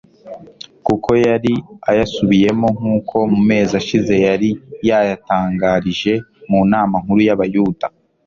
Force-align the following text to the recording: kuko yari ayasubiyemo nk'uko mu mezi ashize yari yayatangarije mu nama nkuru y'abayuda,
kuko 0.85 1.09
yari 1.27 1.53
ayasubiyemo 1.89 2.67
nk'uko 2.77 3.17
mu 3.31 3.39
mezi 3.49 3.71
ashize 3.81 4.13
yari 4.27 4.49
yayatangarije 4.87 6.13
mu 6.49 6.59
nama 6.71 6.95
nkuru 7.03 7.21
y'abayuda, 7.27 7.85